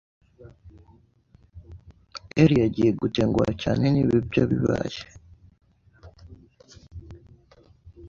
Elia 2.41 2.63
agiye 2.67 2.91
gutenguha 3.01 3.51
cyane 3.61 3.83
niba 3.89 4.11
ibyo 4.19 4.41
bibaye. 4.49 5.01